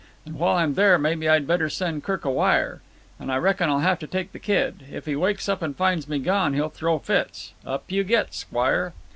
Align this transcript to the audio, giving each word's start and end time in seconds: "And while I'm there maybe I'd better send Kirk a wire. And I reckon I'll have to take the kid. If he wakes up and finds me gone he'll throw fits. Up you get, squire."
"And 0.25 0.39
while 0.39 0.55
I'm 0.57 0.73
there 0.73 0.97
maybe 0.97 1.29
I'd 1.29 1.45
better 1.45 1.69
send 1.69 2.03
Kirk 2.03 2.25
a 2.25 2.31
wire. 2.31 2.81
And 3.19 3.31
I 3.31 3.37
reckon 3.37 3.69
I'll 3.69 3.81
have 3.81 3.99
to 3.99 4.07
take 4.07 4.31
the 4.31 4.39
kid. 4.39 4.85
If 4.91 5.05
he 5.05 5.15
wakes 5.15 5.47
up 5.47 5.61
and 5.61 5.75
finds 5.75 6.09
me 6.09 6.17
gone 6.17 6.55
he'll 6.55 6.69
throw 6.69 6.97
fits. 6.97 7.53
Up 7.67 7.83
you 7.91 8.03
get, 8.03 8.33
squire." 8.33 8.93